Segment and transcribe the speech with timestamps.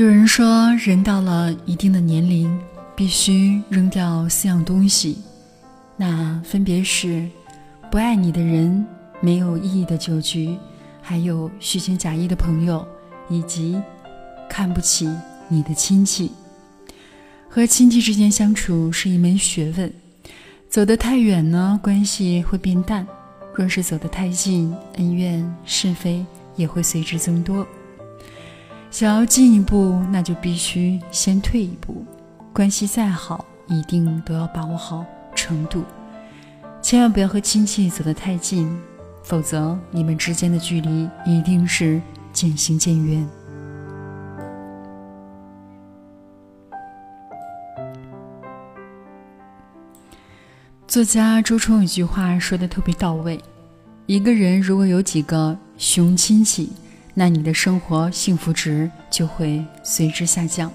[0.00, 2.58] 有人说，人到了一定的年龄，
[2.96, 5.18] 必须扔掉四样东西，
[5.94, 7.28] 那分别是
[7.90, 8.82] 不爱你的人、
[9.20, 10.56] 没有意义的酒局，
[11.02, 12.82] 还有虚情假意的朋友，
[13.28, 13.78] 以及
[14.48, 15.06] 看不起
[15.48, 16.32] 你的亲戚。
[17.46, 19.92] 和亲戚之间相处是一门学问，
[20.70, 23.04] 走得太远呢，关系会变淡；
[23.54, 26.24] 若是走得太近，恩怨是非
[26.56, 27.66] 也会随之增多。
[28.90, 32.04] 想要进一步，那就必须先退一步。
[32.52, 35.84] 关系再好，一定都要把握好程度，
[36.82, 38.76] 千万不要和亲戚走得太近，
[39.22, 43.26] 否则你们之间的距离一定是渐行渐远。
[50.88, 53.40] 作家周冲有句话说的特别到位：
[54.06, 56.72] 一个人如果有几个熊亲戚。
[57.20, 60.72] 那你的生活幸福值就会随之下降。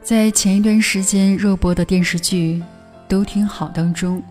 [0.00, 2.62] 在前一段时间热播的电视剧
[3.08, 4.22] 《都挺好》当中，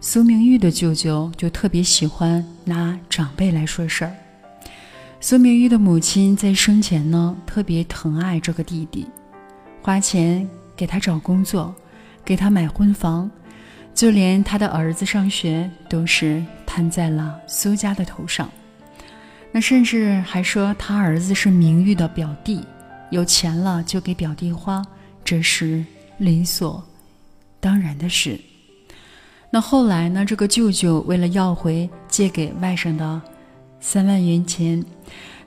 [0.00, 4.14] 苏明玉的舅舅就特别喜欢拿长辈来说事儿。
[5.20, 9.08] 苏明玉的母亲在生前呢，特别疼爱这个弟弟，
[9.82, 11.74] 花钱给他找工作，
[12.24, 13.28] 给他买婚房，
[13.92, 18.48] 就连他的儿子上学都是摊在了苏家的头上。
[19.56, 22.60] 那甚至还说他儿子是名誉的表弟，
[23.10, 24.84] 有钱了就给表弟花，
[25.24, 25.84] 这是
[26.18, 26.84] 理所
[27.60, 28.36] 当然的事。
[29.50, 30.24] 那后来呢？
[30.24, 33.22] 这个舅舅为了要回借给外甥的
[33.78, 34.84] 三万元钱，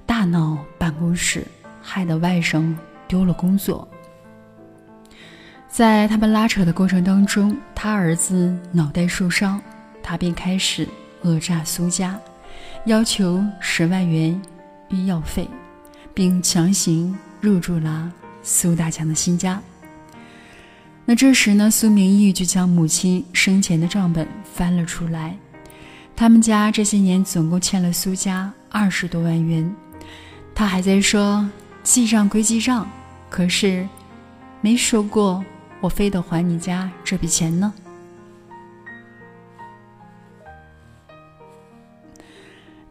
[0.05, 1.45] 大闹办公室，
[1.81, 2.73] 害得外甥
[3.09, 3.85] 丢了工作。
[5.67, 9.61] 在他们拉扯的过程当中，他儿子脑袋受伤，
[10.01, 10.87] 他便开始
[11.21, 12.17] 讹诈苏家。
[12.85, 14.41] 要求十万元
[14.89, 15.47] 医药费，
[16.13, 19.61] 并强行入住了苏大强的新家。
[21.05, 25.37] 那这时呢，苏明义就将母亲生前的账本翻了出来。
[26.15, 29.73] 他们家这些年总共欠了苏家二十多万元。
[30.55, 31.47] 他还在说
[31.83, 32.89] 记账归记账，
[33.29, 33.87] 可是
[34.59, 35.45] 没说过
[35.79, 37.73] 我非得还你家这笔钱呢。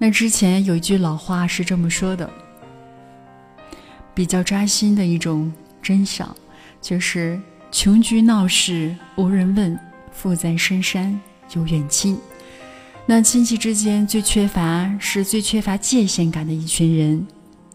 [0.06, 2.31] 那之前有一句老话是这么说的，
[4.15, 5.53] 比较扎心的一种
[5.83, 6.33] 真相，
[6.81, 7.41] 就是
[7.72, 9.77] 穷居闹市无人问，
[10.12, 11.21] 富在深山
[11.56, 12.17] 有远亲。
[13.05, 17.27] 那亲戚之间最缺乏是最缺乏界限感的一群人，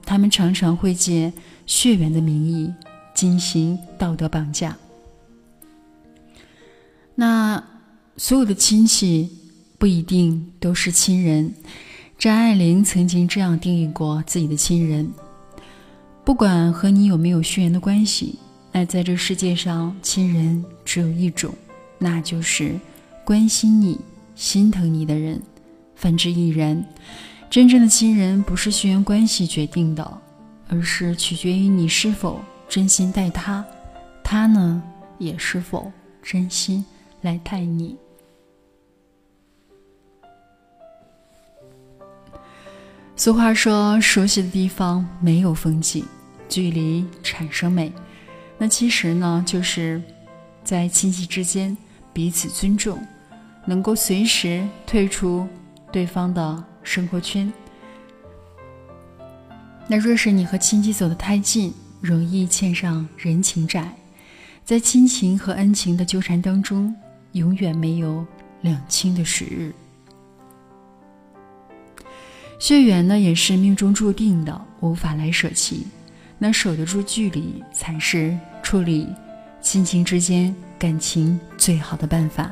[0.06, 1.34] 他们常常会借
[1.66, 2.74] 血缘的名义
[3.14, 4.78] 进行道德绑架。
[7.14, 7.62] 那
[8.16, 9.30] 所有的亲戚
[9.78, 11.54] 不一定都是亲人。
[12.22, 15.12] 张爱玲曾经这样定义过自己的亲人：
[16.24, 18.38] 不管和你有没有血缘的关系，
[18.72, 21.52] 那在这世界上，亲人只有一种，
[21.98, 22.80] 那就是
[23.26, 24.00] 关心你、
[24.36, 25.42] 心疼你的人。
[25.96, 26.86] 反之亦然。
[27.50, 30.22] 真正的亲人不是血缘关系决定的，
[30.68, 32.40] 而是取决于你是否
[32.70, 33.66] 真心待他，
[34.24, 34.84] 他呢，
[35.18, 36.86] 也是否真心
[37.22, 37.96] 来待你。
[43.24, 46.04] 俗话说：“熟悉的地方没有风景，
[46.50, 47.94] 距离产生美。”
[48.58, 50.02] 那其实呢，就是
[50.64, 51.78] 在亲戚之间
[52.12, 53.00] 彼此尊重，
[53.64, 55.48] 能够随时退出
[55.92, 57.54] 对方的生活圈。
[59.88, 61.72] 那若是你和亲戚走得太近，
[62.02, 63.94] 容易欠上人情债。
[64.66, 66.96] 在亲情和恩情的纠缠当中，
[67.34, 68.26] 永远没有
[68.62, 69.72] 两清的时日。
[72.62, 75.88] 血缘呢，也是命中注定的，无法来舍弃。
[76.38, 79.10] 那守得住距离，才是处理
[79.60, 82.52] 亲情之间感情最好的办法。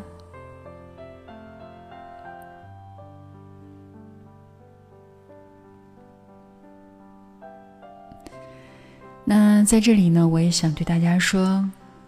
[9.24, 11.64] 那在这里呢，我也想对大家说，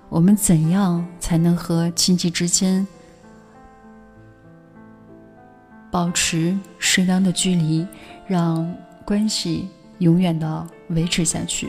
[0.09, 2.88] 我们怎样才能和亲戚之间？
[5.91, 7.85] 保持适当的距离，
[8.25, 8.73] 让
[9.05, 9.67] 关系
[9.99, 11.67] 永远的维持下去。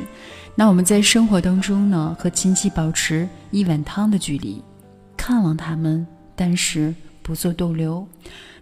[0.54, 4.62] 那我们在生活当中呢，和亲戚保持一碗汤的距离，
[5.16, 8.06] 看望他们，但是不做逗留。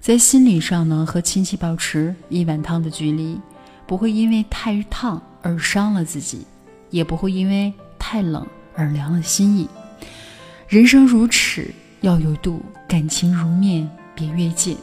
[0.01, 3.39] 在心理上呢，和亲戚保持一碗汤的距离，
[3.87, 6.47] 不会因为太烫而伤了自己，
[6.89, 9.69] 也不会因为太冷而凉了心意。
[10.69, 11.71] 人生如尺，
[12.01, 14.77] 要有度；感情如面，别越界。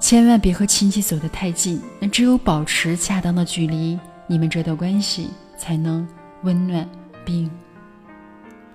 [0.00, 6.06] 千万别和亲戚走得太近，那只有保持恰当的距离，你们这段关系才能
[6.44, 6.88] 温暖
[7.24, 7.50] 并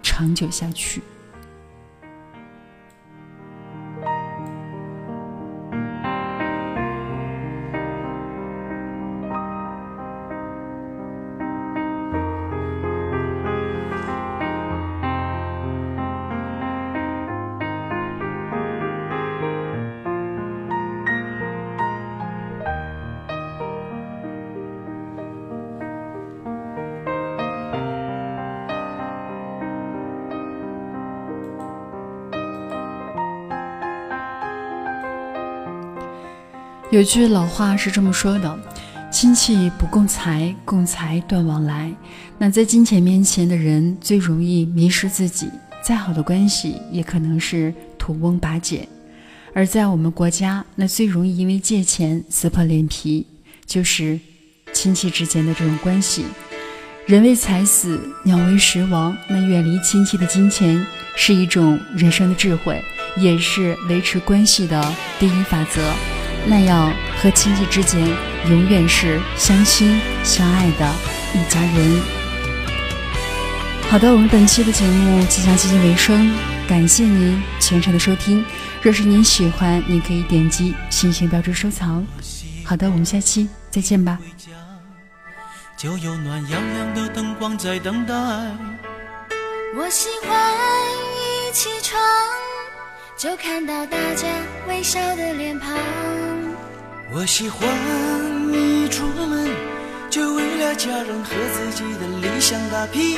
[0.01, 1.01] 长久下去。
[36.93, 38.59] 有句老话是这么说的
[39.11, 41.91] ：“亲戚不共财，共财断往来。”
[42.37, 45.49] 那在金钱面前的人最容易迷失自己，
[45.83, 48.87] 再好的关系也可能是土翁拔解。
[49.55, 53.25] 而在我们国家，那最容易因为借钱撕破脸皮，
[53.65, 54.19] 就是
[54.71, 56.25] 亲戚之间的这种关系。
[57.07, 59.17] 人为财死，鸟为食亡。
[59.27, 60.85] 那远离亲戚的金钱
[61.15, 62.79] 是一种人生的智慧，
[63.17, 65.81] 也是维持关系的第一法则。
[66.45, 68.01] 那样和亲戚之间
[68.49, 70.93] 永远是相亲相爱的
[71.33, 72.01] 一家人。
[73.89, 76.35] 好的，我们本期的节目即将接近尾声，
[76.67, 78.43] 感谢您全程的收听。
[78.81, 82.05] 若是您喜欢，您可以点击星星标志收藏。
[82.65, 84.17] 好的，我们下期再见吧。
[85.77, 88.13] 就有暖洋洋的灯光在等待。
[89.75, 90.53] 我喜欢
[91.15, 92.01] 一起床。
[93.15, 94.27] 就看到大家
[94.67, 95.71] 微笑的脸庞。
[97.23, 97.65] 我喜欢
[98.51, 99.49] 一出门
[100.09, 103.15] 就为了家人和自己的理想打拼。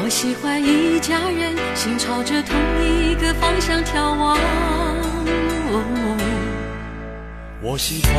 [0.00, 4.38] 我喜欢一家人心朝着同一个方向眺望。
[7.60, 8.14] 我喜欢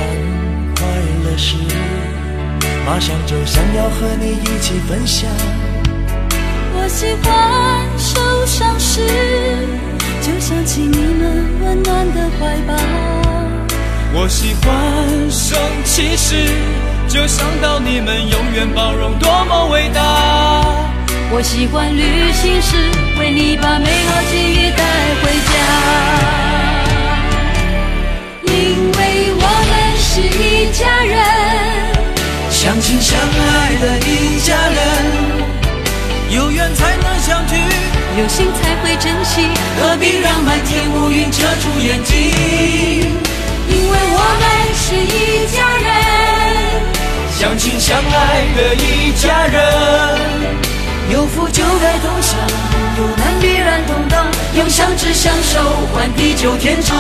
[0.75, 0.86] 快
[1.24, 1.56] 乐时
[2.86, 5.27] 马上就想要和你一起分享。
[6.75, 9.01] 我喜欢受伤时。
[10.21, 13.28] 就想起你们温暖的怀抱。
[14.11, 16.50] 我喜欢生气时，
[17.07, 20.01] 就想到你们永远包容，多么伟大。
[21.31, 22.75] 我喜欢旅行时，
[23.19, 24.83] 为你把美好记忆带
[25.21, 25.53] 回家。
[28.45, 29.71] 因为我们
[30.01, 31.21] 是一家人，
[32.50, 34.79] 相亲相爱的一家人，
[36.31, 37.56] 有缘才能相聚。
[38.17, 39.47] 有心才会珍惜，
[39.79, 43.06] 何必让满天乌云遮住眼睛？
[43.69, 44.44] 因为我们
[44.75, 45.88] 是一家人，
[47.38, 49.57] 相亲相爱的一家人。
[51.12, 52.38] 有福就该同享，
[52.98, 55.60] 有难必然同当，用相知相守
[55.94, 56.95] 换地久天长。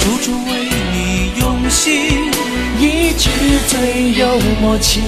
[0.00, 0.50] 处处为
[0.92, 2.30] 你用心，
[2.78, 3.28] 一直
[3.68, 5.02] 最有默契。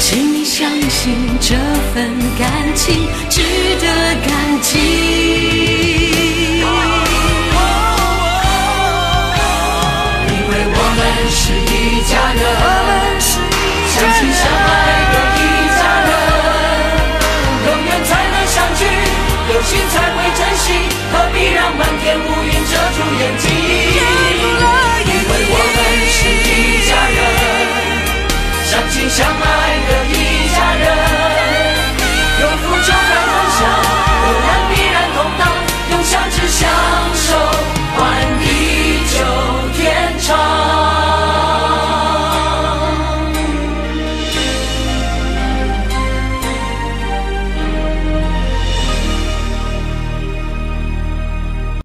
[0.00, 1.54] 请你相信这
[1.92, 2.08] 份
[2.38, 3.42] 感情值
[3.80, 3.86] 得
[4.26, 5.87] 感激，
[12.08, 12.40] 家人，
[13.20, 14.70] 相亲相爱
[15.12, 15.38] 的一
[15.76, 16.10] 家人，
[17.66, 18.80] 有缘才能相聚，
[19.52, 23.57] 有心才会珍惜，何必让满天乌云遮住眼睛？